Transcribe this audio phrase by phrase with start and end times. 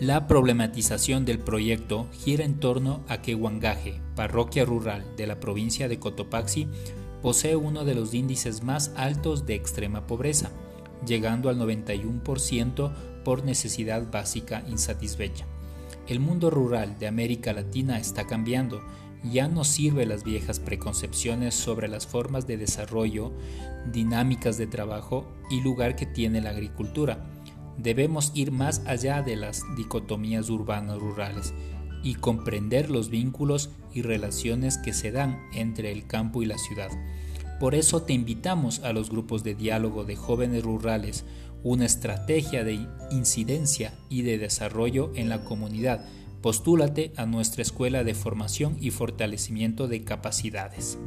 [0.00, 5.88] La problematización del proyecto gira en torno a que Huangaje, parroquia rural de la provincia
[5.88, 6.68] de Cotopaxi,
[7.20, 10.52] posee uno de los índices más altos de extrema pobreza,
[11.04, 12.92] llegando al 91%
[13.24, 15.46] por necesidad básica insatisfecha.
[16.06, 18.80] El mundo rural de América Latina está cambiando.
[19.24, 23.32] Ya no sirve las viejas preconcepciones sobre las formas de desarrollo,
[23.90, 27.34] dinámicas de trabajo y lugar que tiene la agricultura
[27.78, 31.54] debemos ir más allá de las dicotomías urbanas rurales
[32.02, 36.90] y comprender los vínculos y relaciones que se dan entre el campo y la ciudad.
[37.58, 41.24] Por eso te invitamos a los grupos de diálogo de jóvenes rurales,
[41.64, 46.04] una estrategia de incidencia y de desarrollo en la comunidad.
[46.40, 50.98] Postúlate a nuestra escuela de formación y fortalecimiento de capacidades.